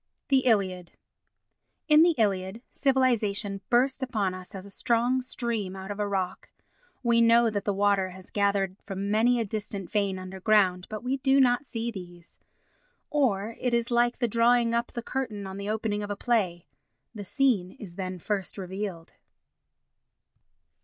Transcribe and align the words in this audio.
The 0.29 0.39
Iliad 0.47 0.93
In 1.87 2.01
the 2.01 2.15
Iliad, 2.17 2.63
civilisation 2.71 3.61
bursts 3.69 4.01
upon 4.01 4.33
us 4.33 4.55
as 4.55 4.65
a 4.65 4.71
strong 4.71 5.21
stream 5.21 5.75
out 5.75 5.91
of 5.91 5.99
a 5.99 6.07
rock. 6.07 6.49
We 7.03 7.21
know 7.21 7.51
that 7.51 7.65
the 7.65 7.73
water 7.75 8.09
has 8.09 8.31
gathered 8.31 8.77
from 8.87 9.11
many 9.11 9.39
a 9.39 9.45
distant 9.45 9.91
vein 9.91 10.17
underground, 10.17 10.87
but 10.89 11.03
we 11.03 11.17
do 11.17 11.39
not 11.39 11.67
see 11.67 11.91
these. 11.91 12.39
Or 13.11 13.55
it 13.59 13.75
is 13.75 13.91
like 13.91 14.17
the 14.17 14.27
drawing 14.27 14.73
up 14.73 14.91
the 14.91 15.03
curtain 15.03 15.45
on 15.45 15.57
the 15.57 15.69
opening 15.69 16.01
of 16.01 16.09
a 16.09 16.15
play—the 16.15 17.23
scene 17.23 17.73
is 17.73 17.93
then 17.95 18.17
first 18.17 18.57
revealed. 18.57 19.13